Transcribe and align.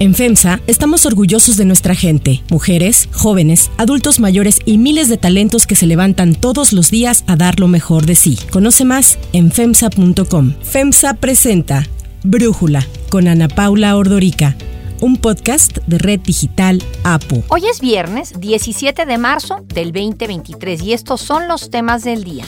En 0.00 0.14
FEMSA 0.14 0.62
estamos 0.66 1.04
orgullosos 1.04 1.58
de 1.58 1.66
nuestra 1.66 1.94
gente, 1.94 2.42
mujeres, 2.48 3.10
jóvenes, 3.12 3.70
adultos 3.76 4.18
mayores 4.18 4.60
y 4.64 4.78
miles 4.78 5.10
de 5.10 5.18
talentos 5.18 5.66
que 5.66 5.76
se 5.76 5.86
levantan 5.86 6.34
todos 6.34 6.72
los 6.72 6.90
días 6.90 7.22
a 7.26 7.36
dar 7.36 7.60
lo 7.60 7.68
mejor 7.68 8.06
de 8.06 8.14
sí. 8.14 8.38
Conoce 8.50 8.86
más 8.86 9.18
en 9.34 9.52
FEMSA.com. 9.52 10.54
FEMSA 10.62 11.14
presenta 11.14 11.86
Brújula 12.24 12.86
con 13.10 13.28
Ana 13.28 13.48
Paula 13.48 13.94
Ordorica 13.94 14.56
un 15.02 15.16
podcast 15.16 15.78
de 15.86 15.98
Red 15.98 16.20
Digital 16.20 16.82
APO. 17.04 17.42
Hoy 17.48 17.66
es 17.66 17.80
viernes 17.80 18.34
17 18.38 19.06
de 19.06 19.18
marzo 19.18 19.64
del 19.64 19.92
2023 19.92 20.82
y 20.82 20.92
estos 20.92 21.20
son 21.20 21.48
los 21.48 21.70
temas 21.70 22.04
del 22.04 22.24
día. 22.24 22.44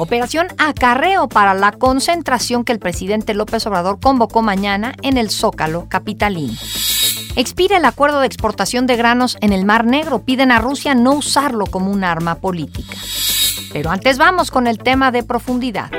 Operación 0.00 0.46
Acarreo 0.56 1.28
para 1.28 1.52
la 1.52 1.72
concentración 1.72 2.64
que 2.64 2.72
el 2.72 2.78
presidente 2.78 3.34
López 3.34 3.66
Obrador 3.66 4.00
convocó 4.00 4.40
mañana 4.40 4.94
en 5.02 5.18
el 5.18 5.28
Zócalo 5.28 5.90
capitalín. 5.90 6.56
Expira 7.36 7.76
el 7.76 7.84
acuerdo 7.84 8.20
de 8.20 8.26
exportación 8.26 8.86
de 8.86 8.96
granos 8.96 9.36
en 9.42 9.52
el 9.52 9.66
Mar 9.66 9.84
Negro. 9.84 10.20
Piden 10.20 10.52
a 10.52 10.58
Rusia 10.58 10.94
no 10.94 11.12
usarlo 11.12 11.66
como 11.66 11.92
un 11.92 12.02
arma 12.02 12.36
política. 12.36 12.96
Pero 13.74 13.90
antes 13.90 14.16
vamos 14.16 14.50
con 14.50 14.66
el 14.66 14.78
tema 14.78 15.10
de 15.10 15.22
profundidad. 15.22 15.90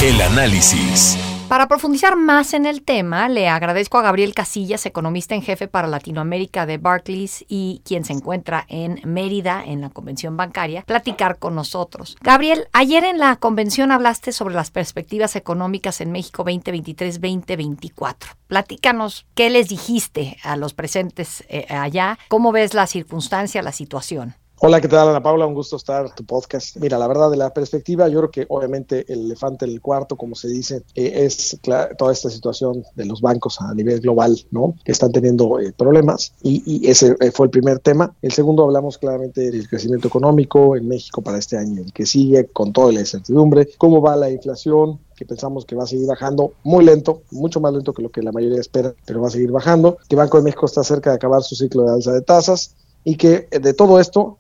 El 0.06 0.23
análisis. 0.23 1.19
Para 1.49 1.67
profundizar 1.67 2.14
más 2.14 2.55
en 2.55 2.64
el 2.64 2.82
tema, 2.82 3.29
le 3.29 3.49
agradezco 3.49 3.99
a 3.99 4.03
Gabriel 4.03 4.35
Casillas, 4.35 4.87
economista 4.87 5.35
en 5.35 5.43
jefe 5.43 5.67
para 5.67 5.88
Latinoamérica 5.88 6.64
de 6.64 6.79
Barclays 6.79 7.44
y 7.49 7.82
quien 7.85 8.05
se 8.05 8.12
encuentra 8.12 8.64
en 8.69 9.00
Mérida 9.03 9.64
en 9.67 9.81
la 9.81 9.91
convención 9.91 10.37
bancaria, 10.37 10.82
platicar 10.82 11.41
con 11.41 11.56
nosotros. 11.56 12.17
Gabriel, 12.20 12.69
ayer 12.73 13.03
en 13.03 13.19
la 13.19 13.35
convención 13.35 13.91
hablaste 13.91 14.31
sobre 14.31 14.55
las 14.55 14.70
perspectivas 14.70 15.35
económicas 15.35 16.00
en 16.00 16.12
México 16.12 16.44
2023-2024. 16.44 18.14
Platícanos 18.47 19.26
qué 19.35 19.50
les 19.50 19.69
dijiste 19.69 20.37
a 20.44 20.55
los 20.55 20.73
presentes 20.73 21.43
eh, 21.49 21.67
allá, 21.69 22.17
cómo 22.29 22.52
ves 22.52 22.75
la 22.75 22.87
circunstancia, 22.87 23.61
la 23.61 23.73
situación. 23.73 24.37
Hola, 24.58 24.81
¿qué 24.81 24.88
tal 24.88 25.11
Ana 25.11 25.23
Paula? 25.23 25.44
Un 25.44 25.53
gusto 25.53 25.76
estar 25.76 26.06
en 26.06 26.14
tu 26.14 26.25
podcast. 26.25 26.79
Mira, 26.79 26.97
la 26.97 27.06
verdad 27.06 27.31
de 27.31 27.37
la 27.37 27.53
perspectiva, 27.53 28.08
yo 28.08 28.20
creo 28.20 28.31
que 28.31 28.47
obviamente 28.49 29.05
el 29.12 29.26
elefante 29.26 29.67
en 29.67 29.73
el 29.73 29.82
cuarto, 29.82 30.17
como 30.17 30.35
se 30.35 30.49
dice, 30.49 30.82
eh, 30.94 31.12
es 31.26 31.61
toda 31.99 32.11
esta 32.11 32.31
situación 32.31 32.82
de 32.94 33.05
los 33.05 33.20
bancos 33.20 33.61
a 33.61 33.75
nivel 33.75 34.00
global, 34.00 34.35
¿no? 34.50 34.75
Que 34.82 34.93
están 34.93 35.12
teniendo 35.12 35.61
eh, 35.61 35.75
problemas 35.76 36.32
y, 36.43 36.88
ese 36.88 37.17
eh, 37.20 37.32
fue 37.32 37.47
el 37.47 37.50
primer 37.50 37.81
tema. 37.81 38.17
El 38.23 38.32
segundo 38.32 38.64
hablamos 38.64 38.97
claramente 38.97 39.50
del 39.50 39.69
crecimiento 39.69 40.08
económico 40.08 40.75
en 40.75 40.88
México 40.88 41.20
para 41.20 41.37
este 41.37 41.59
año, 41.59 41.82
el 41.82 41.93
que 41.93 42.06
sigue 42.06 42.47
con 42.47 42.73
toda 42.73 42.93
la 42.93 43.00
incertidumbre, 43.00 43.69
cómo 43.76 44.00
va 44.00 44.17
la 44.17 44.31
inflación, 44.31 45.00
que 45.14 45.26
pensamos 45.26 45.67
que 45.67 45.76
va 45.76 45.85
a 45.85 45.87
seguir 45.87 46.06
bajando 46.06 46.55
muy 46.62 46.82
lento, 46.82 47.20
mucho 47.31 47.61
más 47.61 47.75
lento 47.75 47.93
que 47.93 48.00
lo 48.00 48.11
que 48.11 48.23
la 48.23 48.32
mayoría 48.32 48.61
espera, 48.61 48.94
pero 49.05 49.20
va 49.20 49.29
a 49.29 49.32
seguir 49.32 49.52
bajando, 49.52 49.99
que 50.09 50.17
Banco 50.17 50.38
de 50.38 50.44
México 50.44 50.64
está 50.64 50.82
cerca 50.82 51.11
de 51.11 51.17
acabar 51.17 51.43
su 51.43 51.55
ciclo 51.56 51.85
de 51.85 51.93
alza 51.93 52.12
de 52.14 52.23
tasas 52.23 52.75
y 53.05 53.17
que 53.17 53.49
de 53.50 53.73
todo 53.75 54.00
esto 54.00 54.38